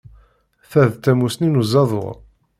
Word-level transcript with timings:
Ta 0.69 0.81
d 0.91 0.93
tamussni 1.03 1.47
n 1.49 1.59
uzadur. 1.61 2.15